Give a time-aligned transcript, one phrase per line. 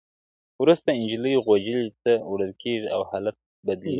[0.61, 3.89] وروسته نجلۍ غوجلې ته وړل کيږي او حالت بدلېږي,